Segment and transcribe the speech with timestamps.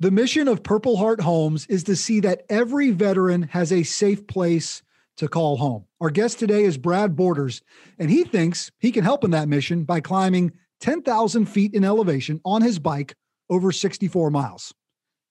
[0.00, 4.26] The mission of Purple Heart Homes is to see that every veteran has a safe
[4.26, 4.82] place
[5.18, 5.84] to call home.
[6.00, 7.60] Our guest today is Brad Borders,
[7.98, 12.40] and he thinks he can help in that mission by climbing 10,000 feet in elevation
[12.46, 13.14] on his bike
[13.50, 14.72] over 64 miles.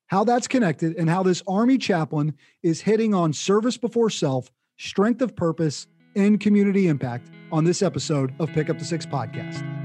[0.06, 5.24] How that's connected and how this Army chaplain is hitting on service before self, strength
[5.24, 9.79] of purpose, and community impact on this episode of Pick Up the Six podcast.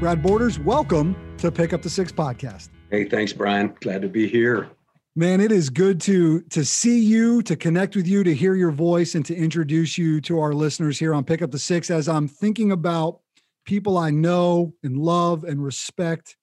[0.00, 2.70] Brad Borders, welcome to Pick Up the Six podcast.
[2.90, 3.74] Hey, thanks, Brian.
[3.80, 4.70] Glad to be here.
[5.14, 8.70] Man, it is good to to see you, to connect with you, to hear your
[8.70, 11.90] voice, and to introduce you to our listeners here on Pick Up the Six.
[11.90, 13.20] As I'm thinking about
[13.66, 16.38] people I know and love and respect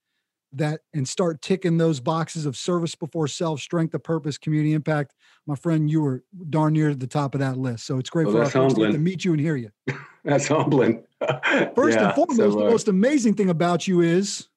[0.54, 5.16] that and start ticking those boxes of service before self, strength of purpose, community impact.
[5.48, 7.88] My friend, you were darn near the top of that list.
[7.88, 9.72] So it's great well, for us to meet you and hear you.
[10.24, 11.07] that's humbling.
[11.76, 14.48] First yeah, and foremost, so, uh, the most amazing thing about you is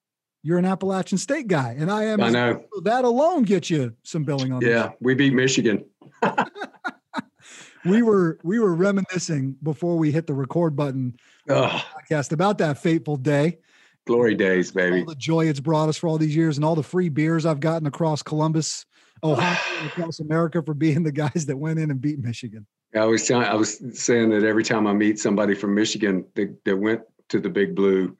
[0.42, 2.20] you're an Appalachian State guy, and I am.
[2.20, 4.62] I know that alone gets you some billing on.
[4.62, 5.84] Yeah, we beat Michigan.
[7.84, 11.16] we were we were reminiscing before we hit the record button
[11.48, 13.58] podcast about that fateful day.
[14.06, 15.00] Glory days, baby.
[15.00, 17.46] All the joy it's brought us for all these years, and all the free beers
[17.46, 18.86] I've gotten across Columbus,
[19.22, 22.66] Ohio, across America for being the guys that went in and beat Michigan.
[22.94, 26.64] I was telling, I was saying that every time I meet somebody from Michigan that,
[26.64, 28.16] that went to the Big Blue,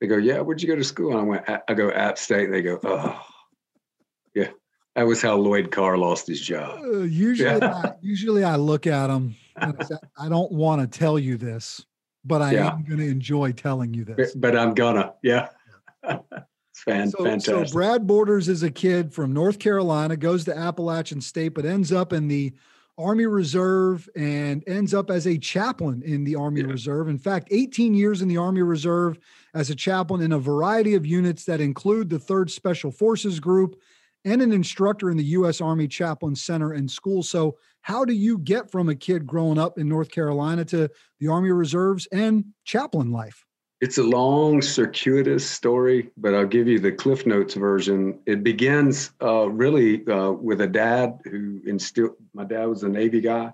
[0.00, 2.46] they go, "Yeah, where'd you go to school?" And I went, "I go App State."
[2.46, 3.20] And they go, "Oh,
[4.34, 4.48] yeah."
[4.96, 6.78] That was how Lloyd Carr lost his job.
[6.80, 7.82] Uh, usually, yeah.
[7.84, 9.34] I, usually I look at them.
[9.56, 11.84] I don't want to tell you this,
[12.24, 12.72] but I yeah.
[12.72, 14.34] am going to enjoy telling you this.
[14.34, 15.48] But I'm gonna, yeah.
[16.04, 17.68] it's fan, so, fantastic.
[17.68, 21.92] So Brad Borders is a kid from North Carolina, goes to Appalachian State, but ends
[21.92, 22.52] up in the
[22.96, 26.68] Army Reserve and ends up as a chaplain in the Army yeah.
[26.68, 27.08] Reserve.
[27.08, 29.18] In fact, 18 years in the Army Reserve
[29.52, 33.80] as a chaplain in a variety of units that include the 3rd Special Forces Group
[34.24, 35.60] and an instructor in the U.S.
[35.60, 37.22] Army Chaplain Center and School.
[37.22, 40.88] So, how do you get from a kid growing up in North Carolina to
[41.20, 43.44] the Army Reserves and chaplain life?
[43.80, 48.20] It's a long, circuitous story, but I'll give you the Cliff Notes version.
[48.24, 53.20] It begins uh, really uh, with a dad who instilled, my dad was a Navy
[53.20, 53.52] guy.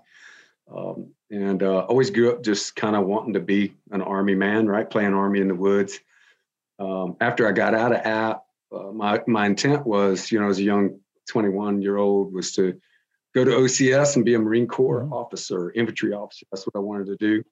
[0.73, 4.69] Um, and uh, always grew up just kind of wanting to be an Army man,
[4.69, 4.89] right?
[4.89, 5.99] Playing Army in the woods.
[6.79, 10.59] Um, after I got out of App, uh, my, my intent was, you know, as
[10.59, 12.81] a young 21 year old, was to
[13.35, 15.13] go to OCS and be a Marine Corps mm-hmm.
[15.13, 16.47] officer, infantry officer.
[16.53, 17.43] That's what I wanted to do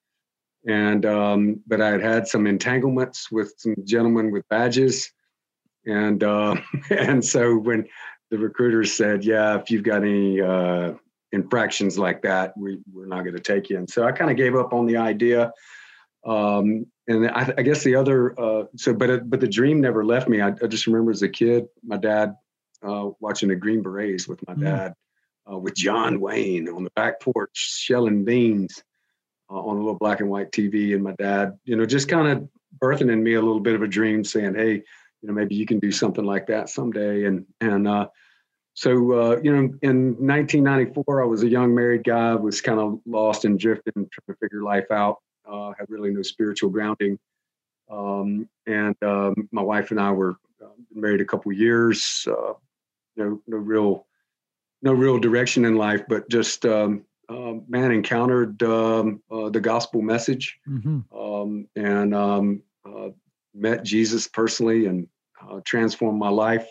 [0.67, 5.11] and um, but I had had some entanglements with some gentlemen with badges,
[5.87, 6.57] and uh,
[6.91, 7.87] and so when
[8.31, 10.95] the recruiters said, "Yeah, if you've got any uh,
[11.33, 14.37] infractions like that, we we're not going to take you," and so I kind of
[14.37, 15.53] gave up on the idea.
[16.27, 20.29] Um, and I, I, guess the other uh, so but but the dream never left
[20.29, 20.41] me.
[20.41, 22.35] I, I, just remember as a kid, my dad
[22.83, 24.63] uh, watching the Green Berets with my mm.
[24.63, 24.95] dad.
[25.51, 28.83] Uh, with John Wayne on the back porch shelling beans,
[29.51, 32.29] uh, on a little black and white TV, and my dad, you know, just kind
[32.29, 32.49] of
[32.83, 35.67] birthing in me a little bit of a dream, saying, "Hey, you know, maybe you
[35.67, 38.09] can do something like that someday." And and uh,
[38.75, 43.01] so, uh, you know, in 1994, I was a young married guy, was kind of
[43.07, 45.19] lost and drifting, trying to figure life out.
[45.51, 47.19] Uh, had really no spiritual grounding,
[47.91, 52.29] um, and um, my wife and I were uh, married a couple years.
[52.31, 52.53] Uh,
[53.17, 54.07] no, no real,
[54.83, 60.01] no real direction in life, but just um, uh, man encountered um, uh, the gospel
[60.01, 61.01] message mm-hmm.
[61.17, 63.09] um, and um, uh,
[63.55, 65.07] met Jesus personally and
[65.43, 66.67] uh, transformed my life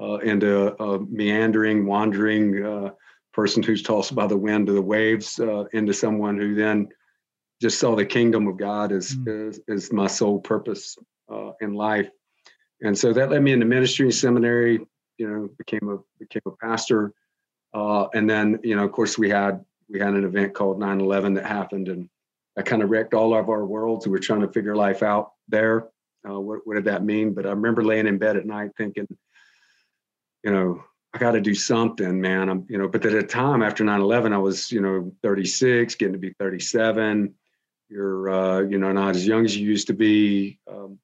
[0.00, 2.90] uh, into a meandering, wandering uh,
[3.32, 5.40] person who's tossed by the wind of the waves
[5.72, 6.88] into someone who then
[7.60, 9.48] just saw the kingdom of God as, mm-hmm.
[9.48, 10.96] as, as, my sole purpose
[11.60, 12.08] in life.
[12.82, 14.80] And so that led me into ministry seminary,
[15.18, 17.12] you know, became a became a pastor.
[17.72, 21.46] and then, you know, of course, we had we had an event called 9-11 that
[21.46, 22.08] happened and
[22.56, 24.06] that kind of wrecked all of our worlds.
[24.06, 25.88] We were trying to figure life out there.
[26.28, 27.34] Uh, what, what did that mean?
[27.34, 29.06] But I remember laying in bed at night thinking,
[30.42, 32.48] you know, I got to do something, man.
[32.48, 36.12] I'm, you know, but at the time after 9-11, I was, you know, 36, getting
[36.12, 37.34] to be 37.
[37.88, 40.58] You're, uh, you know, not as young as you used to be.
[40.68, 40.98] Um,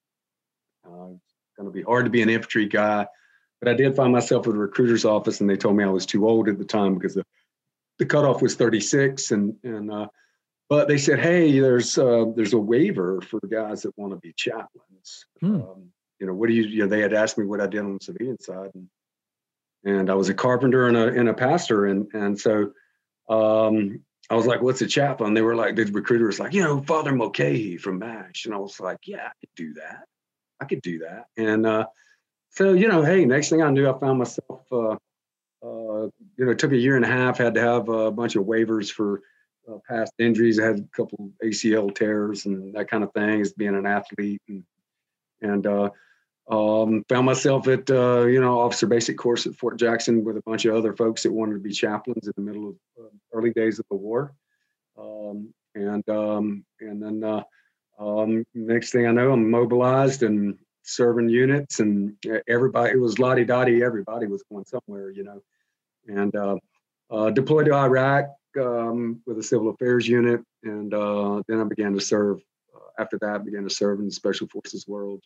[0.84, 1.14] uh,
[1.56, 3.06] going to be hard to be an infantry guy.
[3.60, 6.06] But I did find myself at a recruiter's office and they told me I was
[6.06, 7.24] too old at the time because the
[8.00, 10.08] the cutoff was 36 and and uh,
[10.68, 14.32] but they said hey there's uh, there's a waiver for guys that want to be
[14.32, 15.56] chaplains hmm.
[15.56, 17.80] um, you know what do you you know they had asked me what i did
[17.80, 18.88] on the civilian side and
[19.84, 22.72] and i was a carpenter and a, and a pastor and and so
[23.28, 25.34] um, I was like, what's a chaplain?
[25.34, 28.44] They were like, the recruiter was like, you know, Father Mulcahy from MASH.
[28.44, 30.04] And I was like, yeah, I could do that.
[30.60, 31.26] I could do that.
[31.36, 31.86] And uh,
[32.50, 34.96] so, you know, hey, next thing I knew, I found myself, uh,
[35.62, 38.36] uh, you know, it took a year and a half, had to have a bunch
[38.36, 39.22] of waivers for
[39.70, 40.58] uh, past injuries.
[40.58, 44.42] I had a couple ACL tears and that kind of thing as being an athlete.
[44.48, 44.64] And,
[45.42, 45.90] and uh,
[46.50, 50.42] um, found myself at, uh, you know, officer basic course at Fort Jackson with a
[50.42, 53.52] bunch of other folks that wanted to be chaplains in the middle of uh, early
[53.52, 54.34] days of the war.
[54.98, 57.42] Um, and, um, and then uh,
[57.98, 60.58] um, next thing I know, I'm mobilized and
[60.90, 62.16] serving units and
[62.48, 65.40] everybody, it was lottie dottie, everybody was going somewhere, you know,
[66.06, 66.56] and uh,
[67.10, 68.26] uh, deployed to Iraq
[68.60, 70.40] um, with a civil affairs unit.
[70.62, 72.40] And uh, then I began to serve,
[72.98, 75.22] after that, I began to serve in the special forces world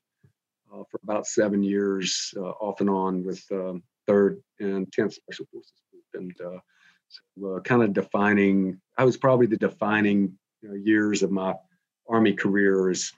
[0.73, 3.43] uh, for about seven years, uh, off and on with
[4.07, 6.05] third and 10th Special Forces Group.
[6.15, 6.59] And uh,
[7.09, 11.55] so, kind of defining, I was probably the defining you know, years of my
[12.09, 13.13] Army career is,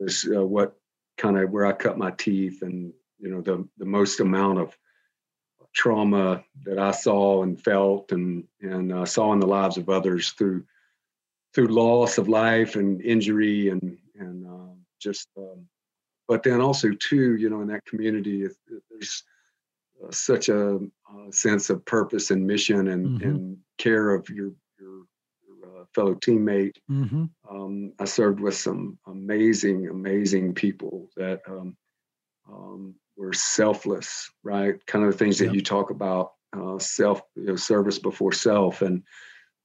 [0.00, 0.77] is what
[1.18, 4.76] kind of where I cut my teeth and, you know, the, the most amount of
[5.74, 10.30] trauma that I saw and felt and, and uh, saw in the lives of others
[10.30, 10.64] through
[11.54, 15.66] through loss of life and injury and and uh, just um,
[16.26, 18.46] but then also too you know in that community
[18.90, 19.22] there's
[20.04, 23.28] uh, such a, a, sense of purpose and mission and, mm-hmm.
[23.28, 25.04] and care of your your,
[25.46, 27.24] your uh, fellow teammate mm-hmm.
[27.50, 31.76] Um, i served with some amazing amazing people that um,
[32.50, 37.44] um, were selfless right kind of the things that you talk about uh, self you
[37.44, 39.02] know, service before self and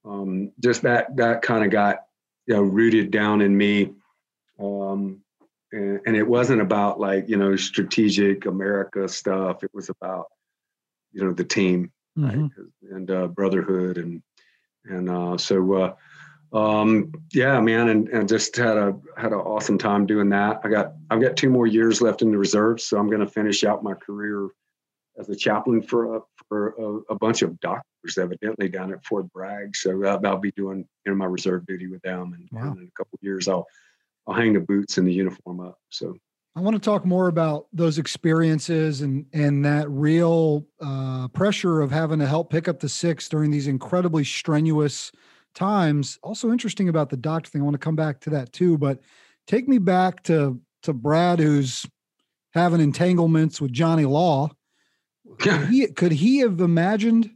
[0.04, 1.98] um, just that that kind of got
[2.46, 3.90] you know rooted down in me
[4.60, 5.22] um,
[5.72, 9.64] and, and it wasn't about like you know strategic America stuff.
[9.64, 10.26] It was about
[11.12, 12.42] you know the team mm-hmm.
[12.42, 12.50] right?
[12.92, 14.22] and uh, brotherhood and
[14.84, 15.94] and uh, so uh,
[16.54, 20.60] um, yeah, man, and, and just had a had an awesome time doing that.
[20.62, 23.26] I got I've got two more years left in the reserves, so I'm going to
[23.26, 24.48] finish out my career
[25.18, 29.32] as a chaplain for a, for a, a, bunch of doctors, evidently down at Fort
[29.32, 29.76] Bragg.
[29.76, 32.70] So I'll, I'll be doing you know my reserve duty with them, and, wow.
[32.70, 33.66] and in a couple years I'll
[34.28, 35.78] I'll hang the boots and the uniform up.
[35.90, 36.14] So
[36.54, 41.90] I want to talk more about those experiences and and that real uh, pressure of
[41.90, 45.10] having to help pick up the six during these incredibly strenuous
[45.54, 46.18] times.
[46.22, 47.62] Also interesting about the doctor thing.
[47.62, 49.00] I want to come back to that too, but
[49.46, 51.86] take me back to to Brad, who's
[52.52, 54.50] having entanglements with Johnny Law.
[55.38, 57.30] Could he, could he have imagined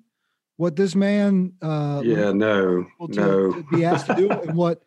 [0.56, 1.54] what this man?
[1.62, 3.52] Uh, yeah, no, to, no.
[3.54, 4.82] To be asked to do, and what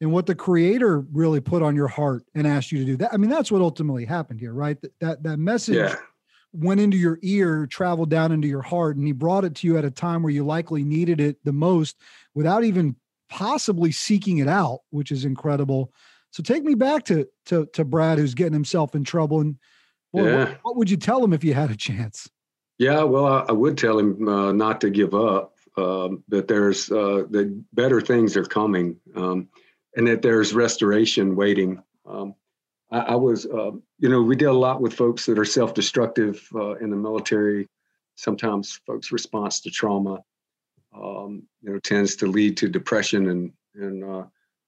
[0.00, 3.12] and what the creator really put on your heart and asked you to do that
[3.12, 5.94] i mean that's what ultimately happened here right that that, that message yeah.
[6.52, 9.76] Went into your ear traveled down into your heart and he brought it to you
[9.76, 11.96] at a time where you likely needed it the most
[12.34, 12.96] without even
[13.28, 15.92] possibly seeking it out which is incredible
[16.30, 19.56] so take me back to to, to brad who's getting himself in trouble and
[20.12, 20.38] boy, yeah.
[20.38, 22.30] what, what, would you tell him if you had a chance
[22.78, 26.90] yeah well i, I would tell him uh, not to give up um, that there's
[26.90, 29.48] uh, the better things are coming um,
[29.96, 31.82] and that there's restoration waiting.
[32.06, 32.34] Um,
[32.90, 36.46] I, I, was, uh, you know, we deal a lot with folks that are self-destructive
[36.54, 37.68] uh, in the military.
[38.16, 40.22] Sometimes folks' response to trauma,
[40.94, 44.24] um, you know, tends to lead to depression and and uh,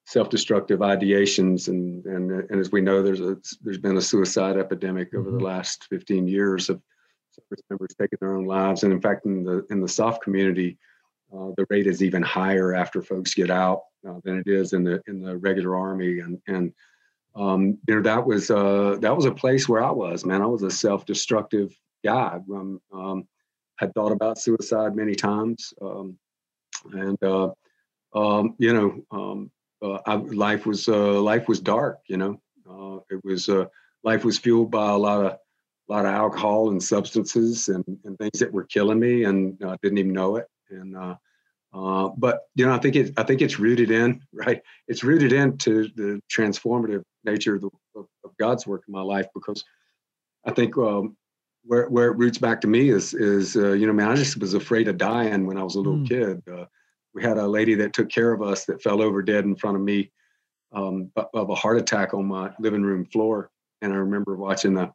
[0.06, 1.68] self-destructive ideations.
[1.68, 5.36] And and and as we know, there's a there's been a suicide epidemic over the
[5.36, 5.46] mm-hmm.
[5.46, 6.80] last 15 years of
[7.30, 8.84] service members taking their own lives.
[8.84, 10.78] And in fact, in the in the SOF community,
[11.34, 14.84] uh, the rate is even higher after folks get out uh, than it is in
[14.84, 16.20] the in the regular army.
[16.20, 16.72] And and
[17.34, 20.24] um, know that was uh, that was a place where I was.
[20.24, 22.38] Man, I was a self-destructive guy.
[22.52, 23.28] Um, um,
[23.76, 26.18] had thought about suicide many times, um,
[26.92, 27.50] and uh,
[28.14, 29.50] um, you know, um,
[29.82, 32.00] uh, I, life was life was dark.
[32.08, 33.48] You know, it was
[34.02, 38.16] life was fueled by a lot of a lot of alcohol and substances and, and
[38.18, 41.16] things that were killing me and uh, didn't even know it and uh,
[41.72, 44.60] uh, but you know, I think it I think it's rooted in right.
[44.88, 49.26] It's rooted into the transformative nature of, the, of, of God's work in my life
[49.34, 49.62] because
[50.44, 51.16] I think um,
[51.64, 54.40] where where it roots back to me is is uh, you know, man, I just
[54.40, 56.08] was afraid of dying when I was a little mm.
[56.08, 56.42] kid.
[56.52, 56.64] Uh,
[57.14, 59.76] we had a lady that took care of us that fell over dead in front
[59.76, 60.10] of me
[60.72, 63.50] um, of a heart attack on my living room floor,
[63.82, 64.92] and I remember watching the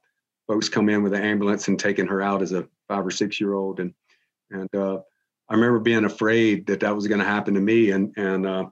[0.47, 3.39] folks come in with an ambulance and taking her out as a five or six
[3.39, 3.93] year old and
[4.51, 4.99] and uh,
[5.49, 7.91] I remember being afraid that that was going to happen to me.
[7.91, 8.65] And, and, uh,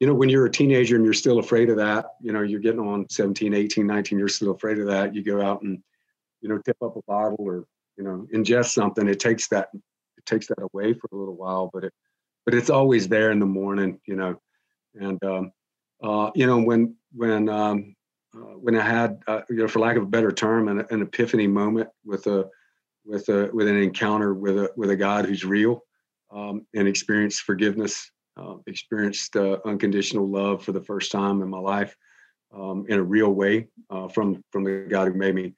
[0.00, 2.60] you know, when you're a teenager and you're still afraid of that, you know, you're
[2.60, 5.14] getting on 17, 18, 19, you're still afraid of that.
[5.14, 5.82] You go out and,
[6.40, 7.64] you know, tip up a bottle or,
[7.96, 9.08] you know, ingest something.
[9.08, 11.92] It takes that, it takes that away for a little while, but it,
[12.44, 14.40] but it's always there in the morning, you know.
[14.94, 15.52] And um,
[16.02, 17.94] uh, you know when when um,
[18.34, 21.02] uh, when I had uh, you know for lack of a better term an, an
[21.02, 22.48] epiphany moment with a
[23.04, 25.82] with a with an encounter with a with a God who's real
[26.30, 31.58] um, and experienced forgiveness, uh, experienced uh, unconditional love for the first time in my
[31.58, 31.96] life
[32.54, 35.54] um, in a real way uh, from from the God who made me.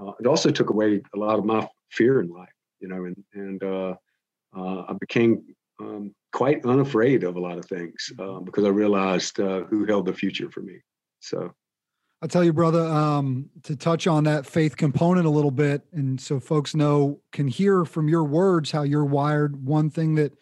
[0.00, 3.16] Uh, it also took away a lot of my fear in life, you know, and
[3.34, 3.94] and uh,
[4.56, 5.42] uh, I became
[5.80, 8.12] um, quite unafraid of a lot of things
[8.44, 10.78] because I realized who held the future for me.
[11.20, 11.52] So.
[12.22, 16.20] I'll tell you, brother, um, to touch on that faith component a little bit, and
[16.20, 19.66] so folks know can hear from your words how you're wired.
[19.66, 20.32] One thing that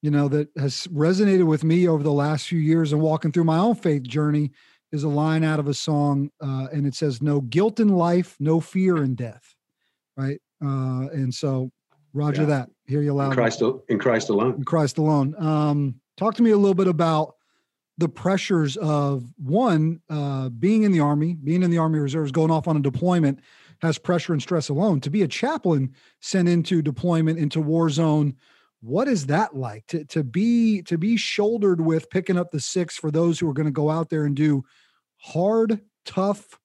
[0.00, 3.44] you know that has resonated with me over the last few years and walking through
[3.44, 4.52] my own faith journey
[4.92, 8.34] is a line out of a song, uh, and it says, "No guilt in life,
[8.40, 9.54] no fear in death."
[10.16, 11.70] Right, uh, and so
[12.14, 12.48] Roger yeah.
[12.48, 12.70] that.
[12.86, 13.28] Hear you loud.
[13.28, 14.54] In Christ, in Christ alone.
[14.54, 15.34] In Christ alone.
[15.38, 17.34] Um, talk to me a little bit about
[17.98, 22.50] the pressures of one uh, being in the army, being in the Army Reserves, going
[22.50, 23.40] off on a deployment
[23.80, 25.00] has pressure and stress alone.
[25.00, 28.34] To be a chaplain sent into deployment into war zone,
[28.80, 29.86] what is that like?
[29.88, 33.54] To to be to be shouldered with picking up the six for those who are
[33.54, 34.64] going to go out there and do
[35.18, 36.58] hard, tough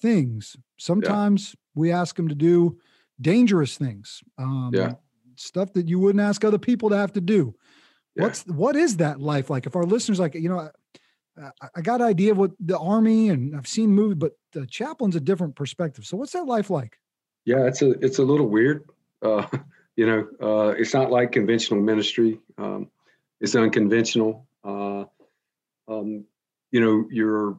[0.00, 0.56] things.
[0.78, 1.80] Sometimes yeah.
[1.80, 2.78] we ask them to do
[3.20, 4.22] dangerous things.
[4.38, 4.94] Um, yeah.
[5.36, 7.54] Stuff that you wouldn't ask other people to have to do.
[8.14, 9.66] What's what is that life like?
[9.66, 10.70] If our listeners like, you know,
[11.38, 14.66] I, I got an idea of what the army and I've seen movies, but the
[14.66, 16.06] chaplain's a different perspective.
[16.06, 16.98] So what's that life like?
[17.44, 18.88] Yeah, it's a it's a little weird.
[19.20, 19.46] Uh,
[19.96, 22.40] you know, uh, it's not like conventional ministry.
[22.56, 22.88] Um,
[23.40, 24.46] it's unconventional.
[24.62, 25.04] Uh,
[25.88, 26.24] um,
[26.70, 27.58] you know, you're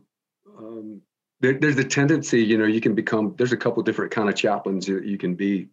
[0.58, 1.02] um,
[1.42, 2.44] there, there's a tendency.
[2.44, 3.36] You know, you can become.
[3.38, 5.68] There's a couple different kind of chaplains that you can be.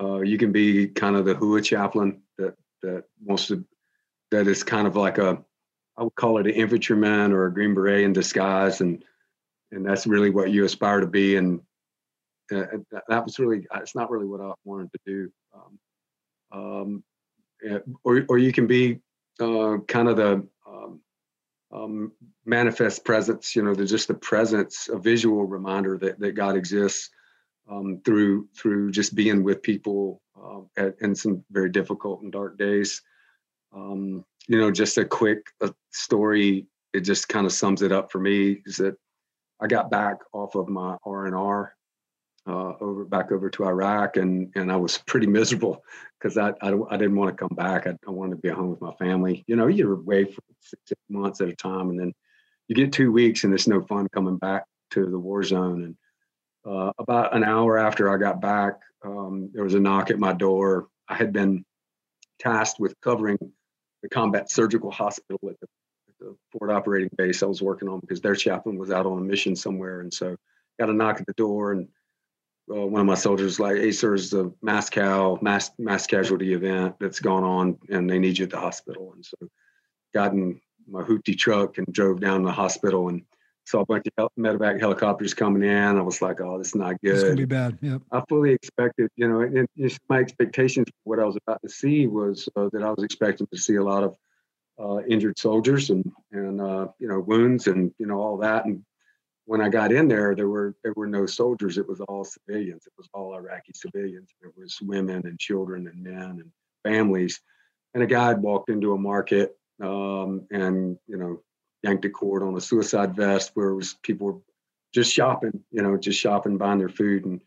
[0.00, 3.64] Uh, you can be kind of the HUA chaplain that that wants to
[4.30, 5.42] that is kind of like a
[5.96, 9.04] I would call it an infantryman or a green beret in disguise, and
[9.70, 11.36] and that's really what you aspire to be.
[11.36, 11.60] And
[12.52, 12.64] uh,
[13.08, 15.32] that was really it's not really what I wanted to do.
[15.54, 15.78] Um,
[16.52, 17.04] um,
[18.02, 19.00] or or you can be
[19.40, 21.00] uh, kind of the um,
[21.72, 22.12] um,
[22.44, 23.54] manifest presence.
[23.54, 27.10] You know, there's just the presence, a visual reminder that that God exists
[27.70, 32.58] um, through through just being with people uh, at, in some very difficult and dark
[32.58, 33.02] days.
[33.74, 36.66] Um, you know, just a quick uh, story.
[36.92, 38.62] It just kind of sums it up for me.
[38.66, 38.96] Is that
[39.60, 41.74] I got back off of my R and R
[42.46, 45.82] uh, over back over to Iraq, and and I was pretty miserable
[46.18, 47.86] because I I, I, didn't want to come back.
[47.86, 49.44] I, I, wanted to be home with my family.
[49.46, 52.12] You know, you're away for six, six, months at a time, and then
[52.68, 55.84] you get two weeks, and it's no fun coming back to the war zone.
[55.84, 55.96] And
[56.66, 60.32] uh, about an hour after I got back, um, there was a knock at my
[60.32, 60.88] door.
[61.08, 61.64] I had been
[62.38, 63.38] tasked with covering
[64.04, 65.66] the combat surgical hospital at the,
[66.08, 69.18] at the forward operating base I was working on because their chaplain was out on
[69.18, 70.02] a mission somewhere.
[70.02, 70.36] And so
[70.78, 71.88] got a knock at the door and
[72.70, 76.52] uh, one of my soldiers like, hey, sir, there's a mass cal, mass, mass casualty
[76.52, 79.12] event that's gone on and they need you at the hospital.
[79.14, 79.36] And so
[80.12, 83.22] got in my hoopty truck and drove down to the hospital and
[83.64, 85.98] saw a bunch of medevac helicopters coming in.
[85.98, 87.14] I was like, oh, this is not good.
[87.14, 87.78] It's gonna be bad.
[87.80, 87.98] Yeah.
[88.12, 91.68] I fully expected, you know, and, and my expectations for what I was about to
[91.68, 94.16] see was uh, that I was expecting to see a lot of
[94.78, 98.64] uh, injured soldiers and and uh, you know wounds and you know all that.
[98.66, 98.84] And
[99.46, 101.78] when I got in there, there were there were no soldiers.
[101.78, 102.86] It was all civilians.
[102.86, 104.30] It was all Iraqi civilians.
[104.40, 106.50] There was women and children and men and
[106.82, 107.40] families.
[107.94, 111.40] And a guy walked into a market um, and you know
[111.84, 114.40] yanked a cord on a suicide vest where was people were
[114.94, 117.26] just shopping, you know, just shopping, buying their food.
[117.26, 117.42] And,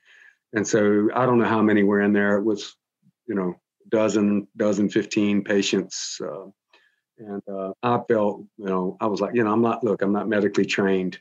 [0.54, 2.38] and so I don't know how many were in there.
[2.38, 2.76] It was,
[3.26, 3.56] you know,
[3.90, 6.22] dozen, dozen, 15 patients.
[6.24, 6.52] Uh,
[7.18, 10.14] and uh, I felt, you know, I was like, you know, I'm not, look, I'm
[10.14, 11.20] not medically trained.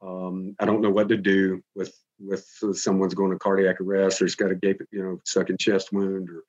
[0.00, 4.26] Um, I don't know what to do with, with someone's going to cardiac arrest or
[4.26, 6.44] it's got a gape, you know, sucking chest wound or,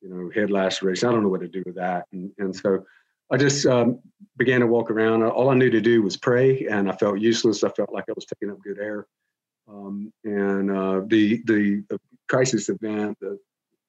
[0.00, 1.08] you know, head laceration.
[1.08, 2.06] I don't know what to do with that.
[2.10, 2.84] And, and so
[3.30, 4.00] I just um,
[4.36, 5.22] began to walk around.
[5.22, 7.64] All I knew to do was pray, and I felt useless.
[7.64, 9.06] I felt like I was taking up good air.
[9.68, 11.84] Um, and uh, the the
[12.28, 13.38] crisis event that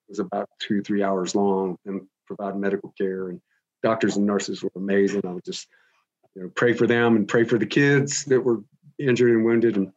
[0.08, 3.42] was about two three hours long and provided medical care and
[3.82, 5.22] doctors and nurses were amazing.
[5.26, 5.68] I would just
[6.36, 8.62] you know pray for them and pray for the kids that were
[9.00, 9.92] injured and wounded and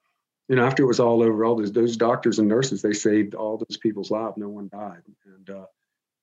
[0.49, 3.35] you know after it was all over all those those doctors and nurses they saved
[3.35, 5.67] all those people's lives no one died and uh,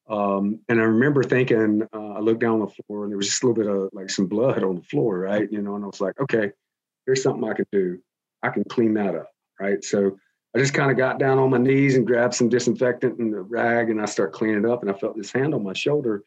[0.09, 3.27] um, and I remember thinking, uh, I looked down on the floor and there was
[3.27, 5.49] just a little bit of like some blood on the floor, right?
[5.51, 6.51] You know, and I was like, okay,
[7.05, 7.99] here's something I can do.
[8.41, 9.83] I can clean that up, right?
[9.83, 10.17] So
[10.55, 13.41] I just kind of got down on my knees and grabbed some disinfectant and a
[13.41, 16.23] rag and I start cleaning it up and I felt this hand on my shoulder.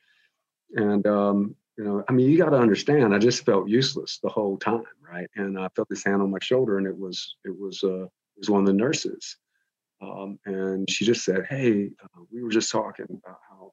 [0.75, 3.15] And um, you know, I mean, you got to understand.
[3.15, 5.29] I just felt useless the whole time, right?
[5.37, 8.39] And I felt this hand on my shoulder, and it was it was uh, it
[8.39, 9.37] was one of the nurses,
[10.01, 13.73] um, and she just said, "Hey, uh, we were just talking about how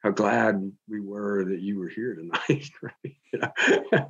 [0.00, 2.70] how glad we were that you were here tonight."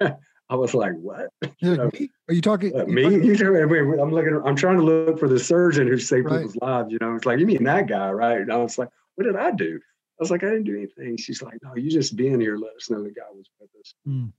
[0.50, 1.30] I was like, "What?
[1.60, 1.90] You know,
[2.28, 3.02] Are you talking me?
[3.02, 4.40] You talking, I'm looking.
[4.44, 6.38] I'm trying to look for the surgeon who saved right.
[6.38, 6.90] people's lives.
[6.90, 8.40] You know, it's like you mean that guy, right?
[8.40, 9.80] And I was like, "What did I do?"
[10.18, 11.16] I was like, I didn't do anything.
[11.16, 13.94] She's like, No, you just being here let us know that God was with us.
[14.06, 14.32] Mm.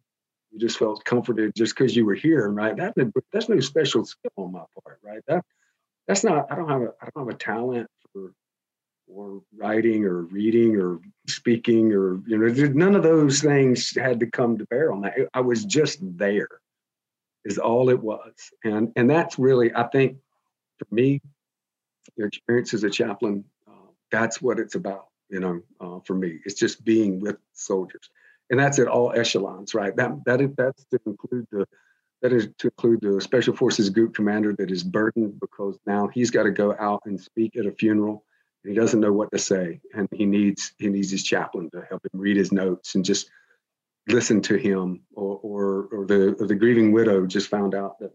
[0.52, 2.78] You just felt comforted just because you were here, right?
[2.78, 2.94] That,
[3.34, 5.22] that's no special skill on my part, right?
[5.28, 5.44] That
[6.08, 6.52] that's not.
[6.52, 6.94] I don't have a.
[7.02, 8.34] I don't have a talent for
[9.08, 14.26] or writing or reading or speaking or you know none of those things had to
[14.26, 15.14] come to bear on that.
[15.34, 16.50] I was just there,
[17.44, 18.34] is all it was,
[18.64, 20.18] and and that's really I think
[20.80, 21.22] for me,
[22.18, 26.40] your experience as a chaplain, uh, that's what it's about you know, uh, for me.
[26.46, 28.10] It's just being with soldiers.
[28.50, 29.96] And that's at all echelons, right?
[29.96, 31.68] That that is that's to include the
[32.26, 36.32] that is to include the special forces group commander that is burdened because now he's
[36.32, 38.24] got to go out and speak at a funeral
[38.64, 41.86] and he doesn't know what to say and he needs he needs his chaplain to
[41.90, 43.30] help him read his notes and just
[44.08, 48.12] listen to him or or, or the or the grieving widow just found out that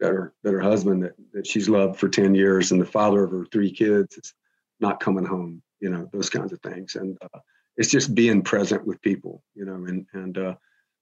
[0.00, 3.24] that her that her husband that, that she's loved for 10 years and the father
[3.24, 4.34] of her three kids is
[4.80, 6.94] not coming home you know, those kinds of things.
[6.94, 7.40] And uh,
[7.76, 10.54] it's just being present with people, you know, and and uh,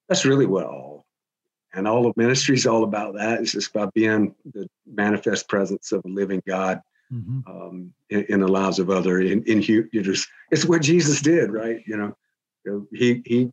[0.08, 1.06] that's really what all
[1.74, 3.14] and all of ministry is all about.
[3.14, 6.80] That it's just about being the manifest presence of a living God
[7.12, 7.40] mm-hmm.
[7.50, 9.20] um, in, in, the lives of other.
[9.20, 11.82] In, in you just it's what Jesus did, right?
[11.86, 12.16] You know,
[12.64, 13.52] you know he he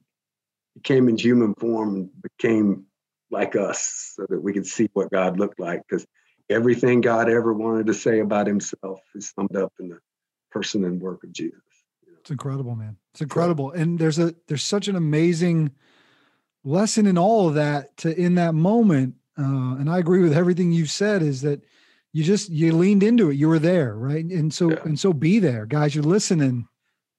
[0.84, 2.86] came in human form and became
[3.32, 6.06] like us so that we could see what God looked like because
[6.50, 10.00] everything God ever wanted to say about himself is summed up in the
[10.52, 11.60] person and work of Jesus.
[12.20, 12.98] It's incredible, man.
[13.14, 13.72] It's incredible.
[13.72, 15.72] And there's a there's such an amazing
[16.66, 19.16] lesson in all of that to in that moment.
[19.38, 21.64] Uh, and I agree with everything you've said is that
[22.12, 23.36] you just you leaned into it.
[23.36, 24.26] You were there, right?
[24.26, 24.80] And so yeah.
[24.84, 25.66] and so be there.
[25.66, 26.68] Guys, you're listening.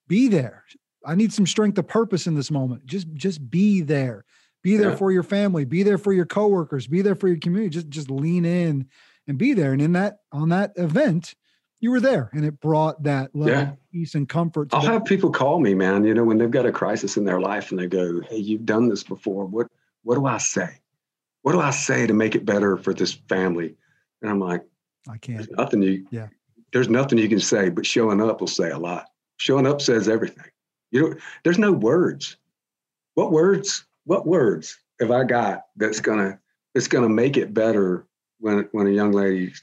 [0.07, 0.63] Be there.
[1.05, 2.85] I need some strength of purpose in this moment.
[2.85, 4.25] Just just be there.
[4.63, 4.95] Be there yeah.
[4.95, 7.69] for your family, be there for your coworkers, be there for your community.
[7.69, 8.87] Just just lean in
[9.27, 9.71] and be there.
[9.71, 11.35] And in that on that event,
[11.79, 13.71] you were there and it brought that level yeah.
[13.71, 14.69] of peace and comfort.
[14.73, 17.39] I'll have people call me, man, you know, when they've got a crisis in their
[17.39, 19.45] life and they go, Hey, you've done this before.
[19.45, 19.67] What,
[20.03, 20.79] what do I say?
[21.43, 23.75] What do I say to make it better for this family?
[24.21, 24.63] And I'm like,
[25.07, 25.37] I can't.
[25.37, 26.27] There's nothing you, yeah.
[26.73, 29.05] There's nothing you can say, but showing up will say a lot.
[29.37, 30.49] Showing up says everything.
[30.91, 32.37] You know, there's no words.
[33.13, 36.39] What words, what words have I got that's gonna,
[36.73, 38.05] that's gonna make it better
[38.39, 39.53] when, when a young lady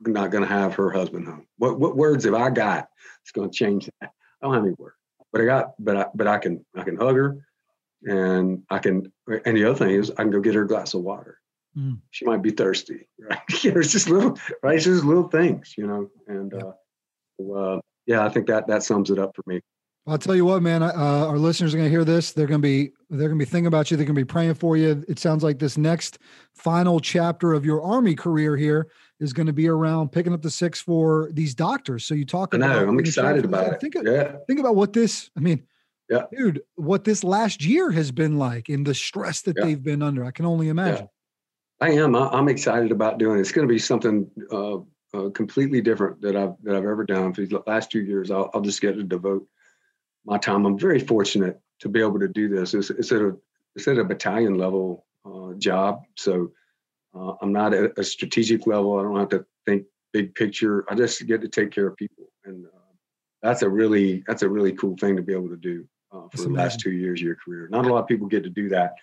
[0.00, 1.46] not going to have her husband home.
[1.56, 2.88] What what words have I got
[3.20, 4.10] that's going to change that?
[4.42, 4.96] I don't have any words,
[5.32, 7.44] but I got, but I, but I can, I can hug her,
[8.04, 9.12] and I can.
[9.44, 11.38] And the other thing is, I can go get her a glass of water.
[11.76, 12.00] Mm.
[12.10, 13.40] She might be thirsty, right?
[13.48, 14.76] it's just little, right?
[14.76, 16.10] It's just little things, you know.
[16.26, 16.62] And yeah.
[16.64, 19.60] Uh, uh, yeah, I think that that sums it up for me.
[20.06, 20.82] I'll tell you what, man.
[20.82, 20.92] Uh,
[21.28, 22.32] our listeners are going to hear this.
[22.32, 23.96] They're going to be they're going to be thinking about you.
[23.96, 25.04] They're going to be praying for you.
[25.08, 26.18] It sounds like this next
[26.54, 28.88] final chapter of your army career here
[29.20, 32.04] is going to be around picking up the six for these doctors.
[32.04, 32.70] So you talk about.
[32.70, 32.88] I know.
[32.88, 33.80] I'm excited about it.
[33.80, 34.36] Think, yeah.
[34.46, 35.30] think about what this.
[35.36, 35.64] I mean,
[36.10, 39.64] yeah, dude, what this last year has been like, and the stress that yeah.
[39.64, 40.24] they've been under.
[40.24, 41.08] I can only imagine.
[41.80, 42.14] I am.
[42.14, 43.40] I'm excited about doing it.
[43.40, 44.78] It's going to be something uh,
[45.14, 48.30] uh, completely different that I've that I've ever done for the last two years.
[48.30, 49.46] I'll, I'll just get to devote
[50.26, 50.66] my time.
[50.66, 52.74] I'm very fortunate to be able to do this.
[52.74, 53.36] It's, it's at a
[53.76, 56.50] it's at a battalion level uh, job, so
[57.14, 58.98] uh, I'm not at a strategic level.
[58.98, 60.84] I don't have to think big picture.
[60.90, 62.92] I just get to take care of people, and uh,
[63.42, 66.28] that's a really that's a really cool thing to be able to do uh, for
[66.30, 66.64] that's the amazing.
[66.64, 67.68] last two years of your career.
[67.70, 68.94] Not a lot of people get to do that.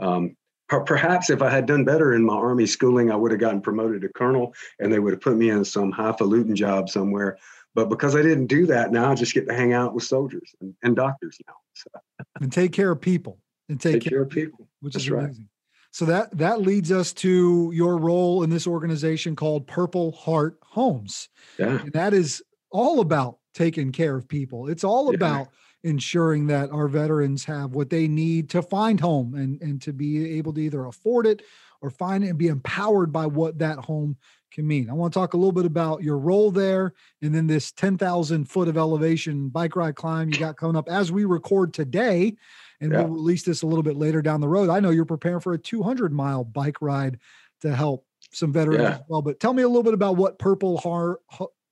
[0.00, 0.36] Um,
[0.68, 4.02] perhaps if I had done better in my army schooling, I would have gotten promoted
[4.02, 7.38] to colonel, and they would have put me in some highfalutin job somewhere.
[7.74, 10.54] But because I didn't do that, now I just get to hang out with soldiers
[10.60, 11.54] and, and doctors now.
[11.74, 11.90] So.
[12.40, 13.38] And take care of people.
[13.68, 15.44] And take, take care, care, of people, which That's is amazing.
[15.44, 15.48] Right.
[15.92, 21.28] So that that leads us to your role in this organization called Purple Heart Homes.
[21.56, 21.80] Yeah.
[21.80, 24.66] And that is all about taking care of people.
[24.68, 25.16] It's all yeah.
[25.16, 25.48] about
[25.84, 30.36] ensuring that our veterans have what they need to find home and, and to be
[30.36, 31.42] able to either afford it
[31.80, 34.16] or find it and be empowered by what that home
[34.54, 34.88] can mean.
[34.88, 38.44] I want to talk a little bit about your role there and then this 10,000
[38.44, 42.36] foot of elevation bike ride climb you got coming up as we record today
[42.80, 43.00] and yeah.
[43.00, 44.70] we'll release this a little bit later down the road.
[44.70, 47.18] I know you're preparing for a 200 mile bike ride
[47.62, 48.94] to help some veterans yeah.
[48.94, 49.22] as well.
[49.22, 51.20] But tell me a little bit about what Purple Heart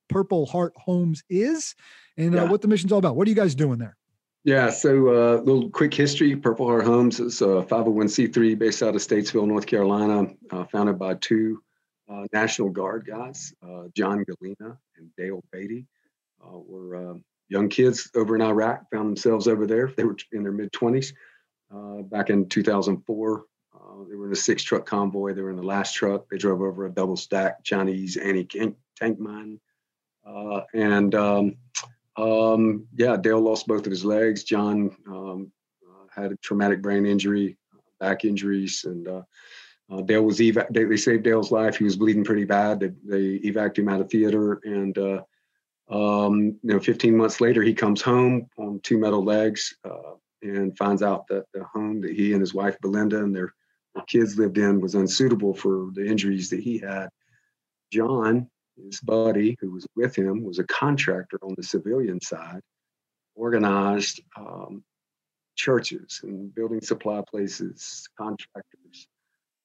[0.08, 1.74] Purple Heart Homes is
[2.16, 2.44] and uh, yeah.
[2.44, 3.16] uh, what the mission's all about.
[3.16, 3.96] What are you guys doing there?
[4.44, 6.34] Yeah, so a uh, little quick history.
[6.34, 11.14] Purple Heart Homes is a 501c3 based out of Statesville, North Carolina, uh, founded by
[11.14, 11.62] two
[12.12, 15.86] uh, National Guard guys, uh, John Gallina and Dale Beatty.
[16.44, 19.92] Uh, were um, young kids over in Iraq, found themselves over there.
[19.96, 21.12] They were in their mid 20s.
[21.72, 23.44] Uh, back in 2004,
[24.08, 25.32] they were in a six truck convoy.
[25.32, 26.28] They were in the last truck.
[26.28, 29.60] They drove over a double stack Chinese anti tank mine.
[30.74, 31.56] and um,
[32.16, 34.42] um, yeah, Dale lost both of his legs.
[34.42, 35.52] John um,
[35.88, 37.56] uh, had a traumatic brain injury,
[38.00, 39.06] back injuries, and
[39.92, 40.72] uh, Dale was evac.
[40.72, 41.76] They, they, saved Dale's life.
[41.76, 42.80] He was bleeding pretty bad.
[42.80, 45.22] They, they evacuated him out of theater, and uh,
[45.90, 50.76] um, you know, 15 months later, he comes home on two metal legs uh, and
[50.78, 53.52] finds out that the home that he and his wife Belinda and their,
[53.94, 57.08] their kids lived in was unsuitable for the injuries that he had.
[57.92, 62.60] John his buddy who was with him was a contractor on the civilian side,
[63.34, 64.82] organized um,
[65.56, 69.06] churches and building supply places, contractors,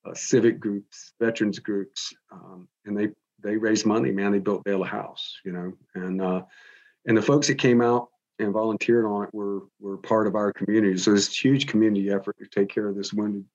[0.07, 3.09] uh, civic groups, veterans groups, um, and they
[3.43, 4.11] they raised money.
[4.11, 6.41] Man, they built Dale a house, you know, and uh,
[7.05, 10.51] and the folks that came out and volunteered on it were were part of our
[10.53, 10.97] community.
[10.97, 13.45] So a huge community effort to take care of this wounded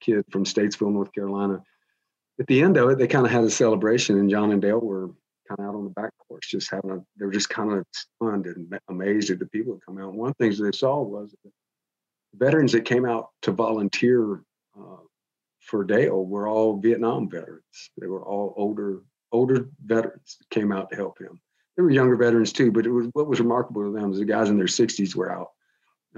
[0.00, 1.62] kid from Statesville, North Carolina
[2.38, 4.80] at the end of it, they kind of had a celebration, and John and Dale
[4.80, 5.08] were
[5.48, 6.98] kind of out on the back porch, just having a.
[7.18, 10.14] They were just kind of stunned and amazed at the people that come out.
[10.14, 11.34] One of the things they saw was
[12.34, 14.42] veterans that came out to volunteer
[14.78, 15.02] uh,
[15.68, 17.90] for Dale were all Vietnam veterans.
[18.00, 21.40] They were all older older veterans that came out to help him.
[21.76, 24.24] There were younger veterans too, but it was what was remarkable to them was the
[24.24, 25.50] guys in their 60s were out.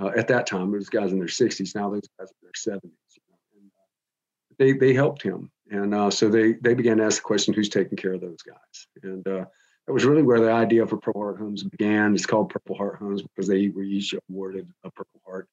[0.00, 1.74] Uh, at that time, it was guys in their 60s.
[1.74, 2.82] Now those guys in their 70s.
[2.82, 7.26] And, uh, they they helped him and uh, so they they began to ask the
[7.26, 8.86] question, who's taking care of those guys?
[9.02, 9.44] And uh,
[9.86, 12.14] that was really where the idea for Purple Heart Homes began.
[12.14, 15.48] It's called Purple Heart Homes because they were each awarded a Purple Heart.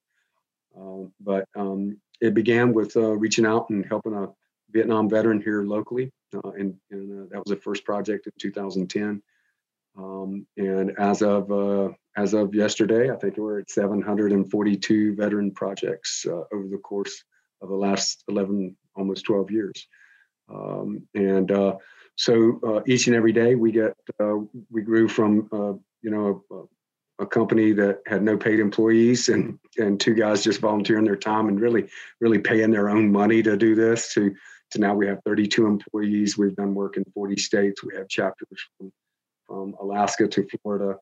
[0.75, 4.27] Um, but um, it began with uh, reaching out and helping a
[4.71, 9.21] Vietnam veteran here locally, uh, and, and uh, that was the first project in 2010.
[9.97, 16.25] Um, and as of uh, as of yesterday, I think we're at 742 veteran projects
[16.27, 17.23] over the course
[17.61, 19.87] of the last 11, almost 12 years.
[20.49, 21.75] Um, and uh,
[22.15, 24.35] so uh, each and every day we get uh,
[24.71, 26.43] we grew from uh, you know
[27.37, 31.61] company that had no paid employees and and two guys just volunteering their time and
[31.61, 31.87] really
[32.19, 34.33] really paying their own money to do this to
[34.71, 36.37] to now we have 32 employees.
[36.37, 37.83] We've done work in 40 states.
[37.83, 38.91] We have chapters from
[39.45, 40.97] from Alaska to Florida,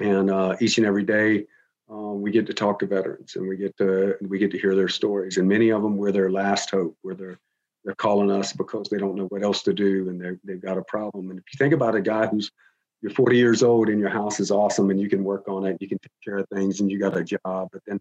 [0.00, 1.46] and uh, each and every day.
[1.90, 4.74] Uh, we get to talk to veterans and we get to we get to hear
[4.74, 7.40] their stories and many of them were their last hope were their
[7.82, 10.82] they're calling us because they don't know what else to do and they've got a
[10.82, 11.30] problem.
[11.30, 12.50] And if you think about a guy who's
[13.00, 15.76] you're 40 years old and your house is awesome and you can work on it,
[15.80, 18.00] you can take care of things and you got a job, but then,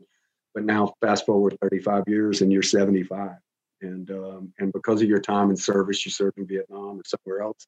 [0.53, 3.31] but now fast forward 35 years and you're 75.
[3.81, 7.41] And, um, and because of your time in service, you served in Vietnam or somewhere
[7.41, 7.67] else.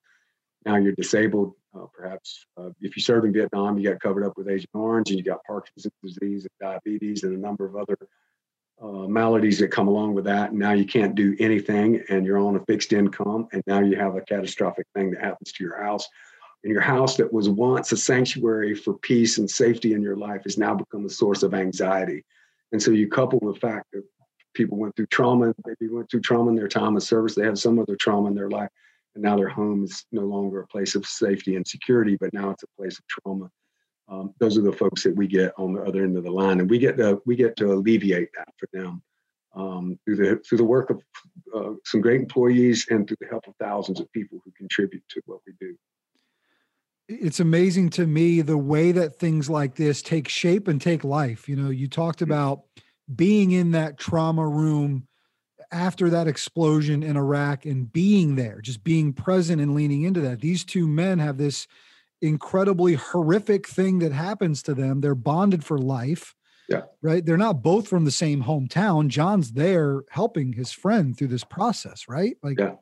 [0.65, 1.53] Now you're disabled.
[1.75, 5.11] Uh, perhaps uh, if you served in Vietnam, you got covered up with Agent Orange
[5.11, 7.97] and you got Parkinson's disease and diabetes and a number of other
[8.81, 10.49] uh, maladies that come along with that.
[10.49, 13.47] And now you can't do anything and you're on a fixed income.
[13.51, 16.07] And now you have a catastrophic thing that happens to your house.
[16.63, 20.43] And your house that was once a sanctuary for peace and safety in your life
[20.43, 22.25] has now become a source of anxiety.
[22.71, 24.03] And so you couple the fact that
[24.53, 27.57] people went through trauma, maybe went through trauma in their time of service, they have
[27.59, 28.69] some other trauma in their life.
[29.15, 32.49] And now their home is no longer a place of safety and security, but now
[32.49, 33.49] it's a place of trauma
[34.09, 36.59] um, those are the folks that we get on the other end of the line,
[36.59, 39.01] and we get to we get to alleviate that for them
[39.55, 41.01] um, through the through the work of
[41.55, 45.21] uh, some great employees and through the help of thousands of people who contribute to
[45.25, 45.75] what we do.
[47.11, 51.49] It's amazing to me the way that things like this take shape and take life.
[51.49, 52.31] You know, you talked mm-hmm.
[52.31, 52.61] about
[53.13, 55.07] being in that trauma room
[55.71, 60.39] after that explosion in Iraq and being there, just being present and leaning into that.
[60.39, 61.67] These two men have this
[62.21, 65.01] incredibly horrific thing that happens to them.
[65.01, 66.35] They're bonded for life.
[66.67, 66.83] Yeah.
[67.01, 67.25] Right.
[67.25, 69.07] They're not both from the same hometown.
[69.07, 72.37] John's there helping his friend through this process, right?
[72.43, 72.75] Like yeah.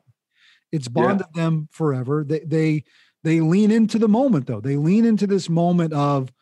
[0.70, 1.42] it's bonded yeah.
[1.42, 2.22] them forever.
[2.22, 2.84] They they
[3.28, 4.60] they lean into the moment though.
[4.60, 6.32] They lean into this moment of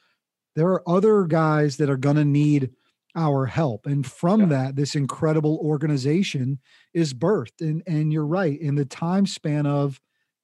[0.54, 2.70] there are other guys that are gonna need
[3.14, 3.86] our help.
[3.86, 4.46] And from yeah.
[4.46, 6.60] that, this incredible organization
[6.94, 7.60] is birthed.
[7.60, 10.00] And and you're right, in the time span of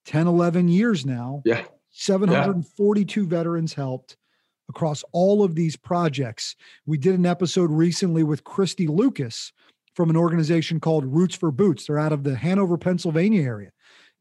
[0.06, 1.42] 10, 11 years now.
[1.44, 3.28] Yeah 742 yeah.
[3.28, 4.16] veterans helped
[4.68, 6.56] across all of these projects.
[6.86, 9.52] We did an episode recently with Christy Lucas
[9.94, 11.86] from an organization called Roots for Boots.
[11.86, 13.70] They're out of the Hanover, Pennsylvania area.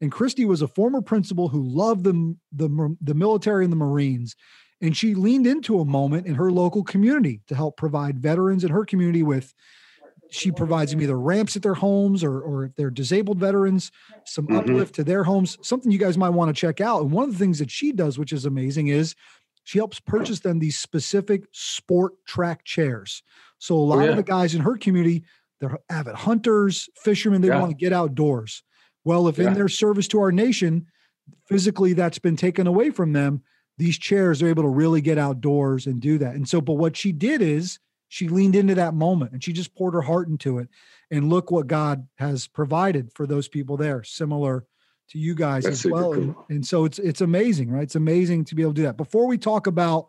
[0.02, 4.36] And Christy was a former principal who loved the, the, the military and the Marines
[4.82, 8.70] And she leaned into a moment in her local community to help provide veterans in
[8.70, 9.54] her community with
[10.32, 13.92] she provides them either ramps at their homes or, or if they're disabled veterans,
[14.24, 14.56] some mm-hmm.
[14.56, 17.02] uplift to their homes, something you guys might want to check out.
[17.02, 19.14] And one of the things that she does, which is amazing, is
[19.64, 23.22] she helps purchase them these specific sport track chairs.
[23.58, 24.10] So a oh, lot oh, yeah.
[24.10, 25.24] of the guys in her community,
[25.60, 27.60] they're avid hunters, fishermen, they yeah.
[27.60, 28.62] want to get outdoors.
[29.04, 29.48] Well, if yeah.
[29.48, 30.86] in their service to our nation,
[31.46, 33.42] physically that's been taken away from them,
[33.78, 36.34] these chairs are able to really get outdoors and do that.
[36.34, 39.74] And so, but what she did is she leaned into that moment and she just
[39.74, 40.68] poured her heart into it.
[41.10, 44.66] And look what God has provided for those people there, similar
[45.10, 46.12] to you guys That's as well.
[46.12, 46.22] Cool.
[46.22, 47.82] And, and so it's it's amazing, right?
[47.82, 48.96] It's amazing to be able to do that.
[48.96, 50.08] Before we talk about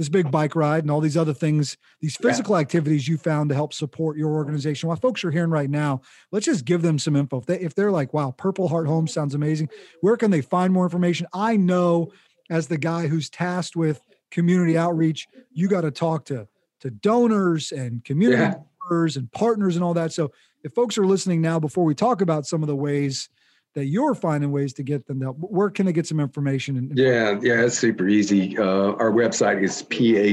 [0.00, 2.62] this big bike ride and all these other things, these physical yeah.
[2.62, 4.88] activities you found to help support your organization.
[4.88, 6.00] While folks are hearing right now,
[6.32, 7.40] let's just give them some info.
[7.40, 9.68] If, they, if they're like, wow, Purple Heart Home sounds amazing,
[10.00, 11.26] where can they find more information?
[11.34, 12.12] I know
[12.48, 16.48] as the guy who's tasked with community outreach, you got to talk to
[16.80, 18.54] to donors and community yeah.
[18.88, 20.14] members and partners and all that.
[20.14, 20.32] So
[20.64, 23.28] if folks are listening now, before we talk about some of the ways
[23.74, 26.76] that you're finding ways to get them, where can they get some information?
[26.76, 28.58] And, yeah, yeah, it's super easy.
[28.58, 30.24] Uh, our website is phhusa.org.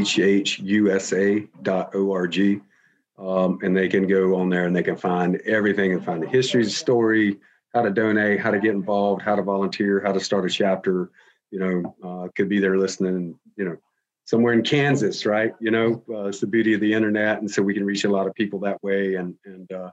[3.19, 6.27] Um, and they can go on there and they can find everything and find the
[6.27, 7.37] history, the story,
[7.73, 11.09] how to donate, how to get involved, how to volunteer, how to start a chapter.
[11.49, 13.77] You know, uh, could be there listening, you know,
[14.25, 15.53] somewhere in Kansas, right?
[15.59, 18.09] You know, uh, it's the beauty of the internet, and so we can reach a
[18.09, 19.15] lot of people that way.
[19.15, 19.89] And and uh,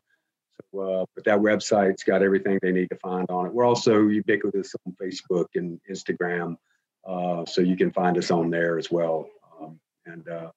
[0.72, 3.52] so, uh, but that website's got everything they need to find on it.
[3.52, 6.56] We're also ubiquitous on Facebook and Instagram,
[7.06, 9.28] uh, so you can find us on there as well.
[9.60, 10.50] Um, and uh,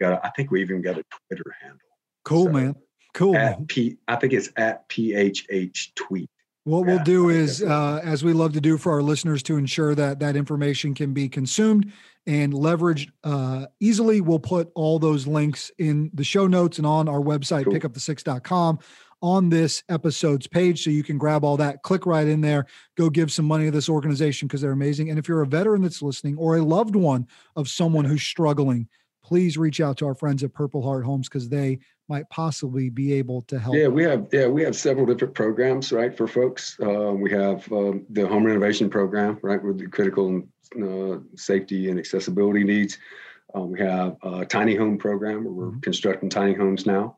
[0.00, 1.80] got, I think we even got a Twitter handle.
[2.24, 2.76] Cool, so man.
[3.12, 3.36] Cool.
[3.36, 6.30] At P, I think it's at PHH Tweet.
[6.64, 9.56] What yeah, we'll do is, uh, as we love to do for our listeners, to
[9.56, 11.92] ensure that that information can be consumed
[12.26, 17.08] and leveraged uh, easily, we'll put all those links in the show notes and on
[17.08, 17.72] our website, cool.
[17.72, 18.78] pickupthe6.com,
[19.22, 20.84] on this episode's page.
[20.84, 23.70] So you can grab all that, click right in there, go give some money to
[23.70, 25.10] this organization because they're amazing.
[25.10, 28.88] And if you're a veteran that's listening or a loved one of someone who's struggling,
[29.22, 31.78] please reach out to our friends at Purple Heart Homes because they
[32.08, 33.76] might possibly be able to help.
[33.76, 36.76] Yeah, we have yeah we have several different programs right for folks.
[36.82, 40.42] Uh, we have um, the home renovation program right with the critical
[40.82, 42.98] uh, safety and accessibility needs.
[43.54, 45.80] Um, we have a tiny home program where we're mm-hmm.
[45.80, 47.16] constructing tiny homes now.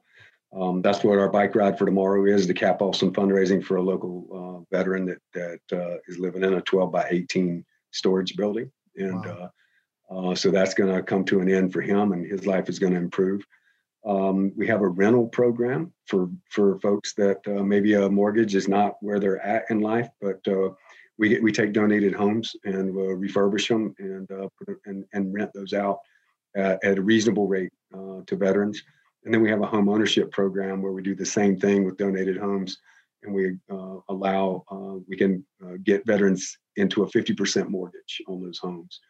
[0.55, 3.77] Um, that's what our bike ride for tomorrow is to cap off some fundraising for
[3.77, 4.27] a local
[4.71, 9.25] uh, veteran that that uh, is living in a 12 by 18 storage building, and
[9.25, 9.51] wow.
[10.11, 12.69] Uh, uh, so that's going to come to an end for him, and his life
[12.69, 13.43] is going to improve.
[14.05, 18.69] Um, we have a rental program for for folks that uh, maybe a mortgage is
[18.69, 20.71] not where they're at in life, but uh,
[21.19, 25.53] we we take donated homes and we'll refurbish them and uh, put, and and rent
[25.55, 26.01] those out
[26.57, 28.83] at, at a reasonable rate uh, to veterans.
[29.25, 31.97] And then we have a home ownership program where we do the same thing with
[31.97, 32.79] donated homes,
[33.23, 35.45] and we uh, allow uh, we can
[35.85, 39.01] get veterans into a 50% mortgage on those homes.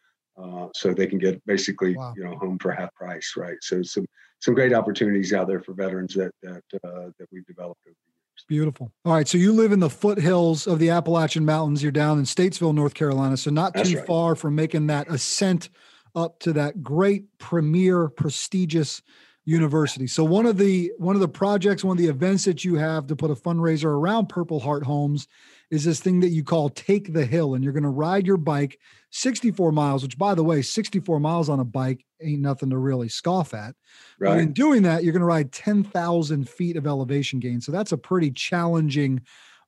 [0.41, 2.11] Uh, so they can get basically wow.
[2.17, 3.57] you know home for half price, right?
[3.61, 4.05] So some
[4.39, 8.11] some great opportunities out there for veterans that that uh, that we've developed over the
[8.11, 8.45] years.
[8.47, 8.91] Beautiful.
[9.05, 11.83] All right, so you live in the foothills of the Appalachian Mountains.
[11.83, 14.07] You're down in Statesville, North Carolina, so not That's too right.
[14.07, 15.69] far from making that ascent
[16.15, 19.03] up to that great premier prestigious
[19.45, 20.07] university.
[20.07, 23.07] So one of the one of the projects, one of the events that you have
[23.07, 25.27] to put a fundraiser around Purple Heart Homes
[25.69, 28.37] is this thing that you call Take the Hill, and you're going to ride your
[28.37, 28.79] bike
[29.11, 30.03] 64 miles.
[30.03, 33.75] Which, by the way, 64 miles on a bike ain't nothing to really scoff at.
[34.19, 34.29] Right.
[34.29, 37.59] But in doing that, you're going to ride 10,000 feet of elevation gain.
[37.59, 39.21] So that's a pretty challenging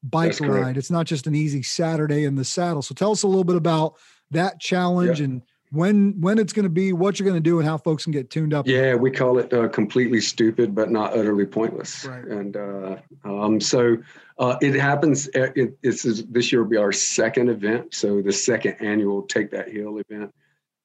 [0.03, 0.77] bike ride.
[0.77, 2.81] It's not just an easy Saturday in the saddle.
[2.81, 3.95] So tell us a little bit about
[4.31, 7.67] that challenge and when when it's going to be, what you're going to do, and
[7.67, 8.67] how folks can get tuned up.
[8.67, 12.05] Yeah, we call it uh, completely stupid, but not utterly pointless.
[12.05, 12.23] Right.
[12.23, 13.97] And uh, um, so
[14.39, 15.27] uh, it happens.
[15.35, 17.93] Uh, it, this is this year will be our second event.
[17.93, 20.33] So the second annual Take That Hill event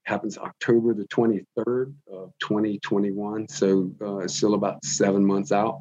[0.05, 3.49] happens October the 23rd of 2021.
[3.49, 5.81] So uh, it's still about seven months out.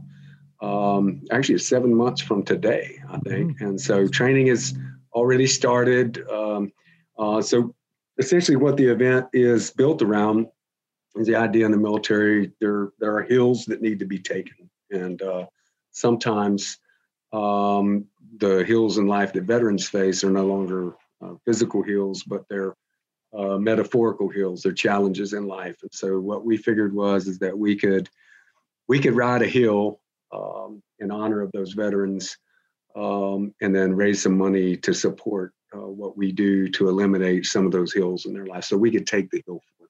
[0.62, 3.54] Um, actually, it's seven months from today, I think.
[3.54, 3.66] Mm-hmm.
[3.66, 4.78] And so training is
[5.14, 6.28] already started.
[6.30, 6.72] Um,
[7.18, 7.74] uh, so
[8.20, 10.48] essentially what the event is built around
[11.16, 12.52] is the idea in the military.
[12.60, 14.70] There there are hills that need to be taken.
[14.92, 15.46] And uh,
[15.92, 16.78] sometimes
[17.34, 18.06] um,
[18.38, 22.76] the hills in life that veterans face are no longer uh, physical hills but they're
[23.38, 24.64] uh, metaphorical hills.
[24.64, 25.78] They're challenges in life.
[25.84, 28.10] And so what we figured was is that we could
[28.88, 30.02] we could ride a hill
[30.34, 32.38] um, in honor of those veterans
[33.00, 37.66] um, and then raise some money to support uh, what we do to eliminate some
[37.66, 39.88] of those hills in their life so we could take the hill for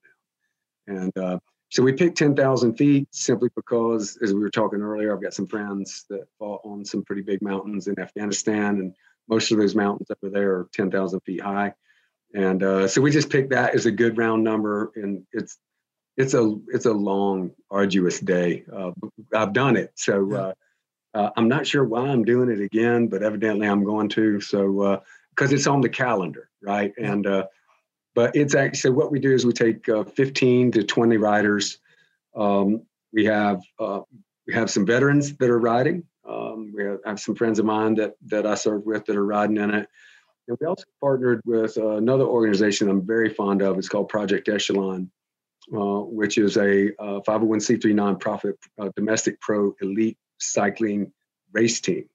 [0.87, 5.13] them And uh, so we picked 10,000 feet simply because, as we were talking earlier,
[5.13, 8.95] I've got some friends that fought on some pretty big mountains in Afghanistan, and
[9.27, 11.73] most of those mountains over there are 10,000 feet high.
[12.33, 15.57] And uh, so we just picked that as a good round number, and it's
[16.17, 18.65] it's a it's a long, arduous day.
[18.71, 18.91] Uh,
[19.33, 20.53] I've done it, so
[21.13, 24.39] uh, I'm not sure why I'm doing it again, but evidently I'm going to.
[24.41, 26.93] So because uh, it's on the calendar, right?
[26.97, 27.47] And uh,
[28.15, 31.79] but it's actually what we do is we take uh, 15 to 20 riders.
[32.35, 33.61] Um, we have
[34.47, 36.03] we have some veterans that are riding.
[36.27, 39.15] Um, we have, I have some friends of mine that that I serve with that
[39.15, 39.87] are riding in it.
[40.47, 43.77] And we also partnered with uh, another organization I'm very fond of.
[43.77, 45.11] It's called Project Echelon,
[45.73, 51.11] uh, which is a uh, 501c3 nonprofit uh, domestic pro elite cycling
[51.51, 52.05] race team.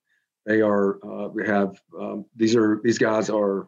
[0.46, 3.66] They are uh, we have um, these are these guys are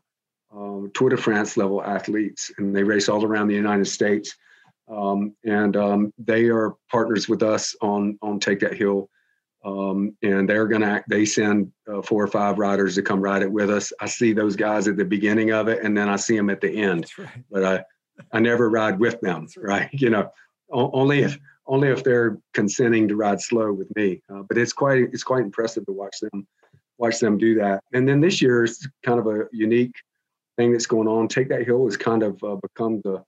[0.55, 4.35] um, Tour de France level athletes, and they race all around the United States.
[4.89, 9.09] Um, and um, they are partners with us on on Take That Hill
[9.67, 13.43] um, and they're going to they send uh, four or five riders to come ride
[13.43, 16.17] it with us i see those guys at the beginning of it and then i
[16.17, 17.29] see them at the end right.
[17.51, 17.85] but i
[18.33, 19.81] i never ride with them right.
[19.81, 19.89] right.
[20.01, 20.31] you know
[20.71, 24.23] only if only if they're consenting to ride slow with me.
[24.33, 26.47] Uh, but it's quite it's quite impressive to watch them
[26.99, 27.83] watch them do that.
[27.93, 29.95] And then this year is kind of a unique
[30.57, 31.29] thing that's going on.
[31.29, 33.23] Take that hill has kind of uh, become the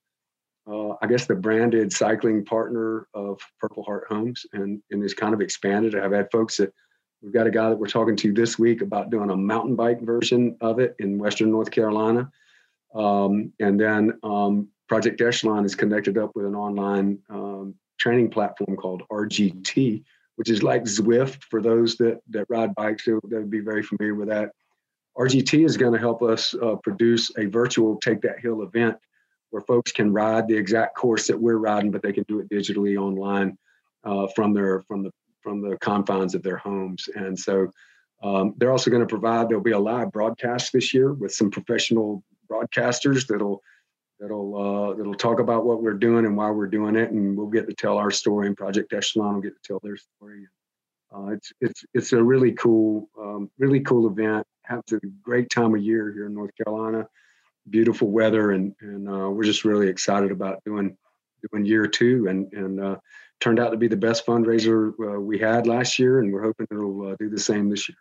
[0.71, 5.35] uh, I guess the branded cycling partner of Purple Heart Homes, and and is kind
[5.35, 5.95] of expanded.
[5.95, 6.73] I've had folks that
[7.23, 10.01] we've got a guy that we're talking to this week about doing a mountain bike
[10.03, 12.31] version of it in Western North Carolina,
[12.95, 18.77] um, and then um, Project Echelon is connected up with an online um, training platform
[18.77, 20.03] called RGT,
[20.37, 23.05] which is like Zwift for those that that ride bikes.
[23.05, 24.51] That would be very familiar with that.
[25.19, 28.97] RGT is going to help us uh, produce a virtual Take That Hill event
[29.51, 32.49] where folks can ride the exact course that we're riding, but they can do it
[32.51, 33.57] digitally online
[34.05, 37.09] uh, from their from the from the confines of their homes.
[37.15, 37.69] And so
[38.23, 41.51] um, they're also going to provide there'll be a live broadcast this year with some
[41.51, 43.63] professional broadcasters that'll
[44.21, 47.47] that'll uh, that'll talk about what we're doing and why we're doing it, and we'll
[47.47, 48.47] get to tell our story.
[48.47, 50.47] And Project Echelon will get to tell their story.
[51.15, 54.47] Uh, it's it's it's a really cool um, really cool event.
[54.65, 57.09] Have a great time of year here in North Carolina
[57.71, 60.97] beautiful weather, and and uh, we're just really excited about doing
[61.51, 62.97] doing year two, and and uh,
[63.41, 66.67] turned out to be the best fundraiser uh, we had last year, and we're hoping
[66.71, 67.97] it'll uh, do the same this year.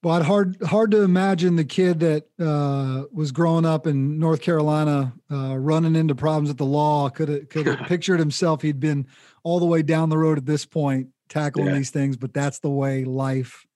[0.00, 5.12] But hard hard to imagine the kid that uh, was growing up in North Carolina,
[5.30, 7.08] uh, running into problems at the law.
[7.08, 8.62] Could have could have pictured himself.
[8.62, 9.06] He'd been
[9.42, 11.74] all the way down the road at this point, tackling yeah.
[11.74, 12.16] these things.
[12.16, 13.66] But that's the way life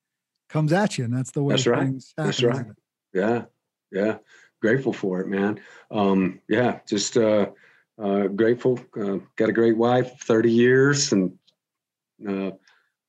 [0.49, 1.93] comes at you, and that's the way that's right.
[2.17, 2.67] That's right.
[3.13, 3.45] Yeah,
[3.91, 4.19] yeah
[4.63, 5.61] grateful for it, man.
[5.91, 7.51] Um, yeah, just uh,
[8.03, 8.81] uh, grateful.
[8.99, 11.37] Uh, got a great wife, 30 years, and
[12.27, 12.53] uh,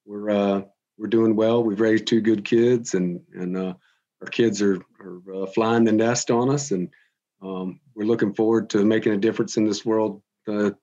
[0.06, 0.62] we're uh,
[0.98, 1.64] we're doing well.
[1.64, 3.74] We've raised two good kids, and and uh,
[4.22, 6.90] our kids are are flying the nest on us, and
[7.42, 10.22] um, we're looking forward to making a difference in this world.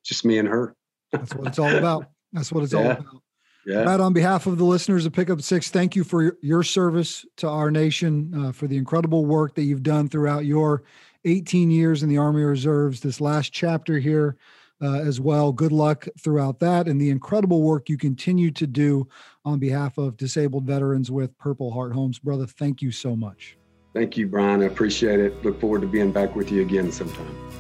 [0.05, 0.75] just me and her.
[1.13, 2.07] That's what it's all about.
[2.33, 2.79] That's what it's yeah.
[2.79, 3.23] all about.
[3.67, 3.85] Yeah.
[3.85, 7.49] Matt, on behalf of the listeners of Pickup Six, thank you for your service to
[7.49, 10.83] our nation, uh, for the incredible work that you've done throughout your
[11.25, 13.01] 18 years in the Army Reserves.
[13.01, 14.37] This last chapter here
[14.83, 15.53] uh, as well.
[15.53, 19.09] Good luck throughout that and the incredible work you continue to do
[19.45, 22.19] on behalf of disabled veterans with Purple Heart Homes.
[22.19, 23.57] Brother, thank you so much.
[23.95, 24.63] Thank you, Brian.
[24.63, 25.45] I appreciate it.
[25.45, 27.60] Look forward to being back with you again sometime.